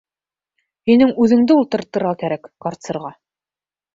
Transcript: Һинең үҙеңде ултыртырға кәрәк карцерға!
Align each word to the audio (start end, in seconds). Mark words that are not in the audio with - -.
Һинең 0.89 1.11
үҙеңде 1.25 1.57
ултыртырға 1.63 2.15
кәрәк 2.23 2.51
карцерға! 2.67 3.15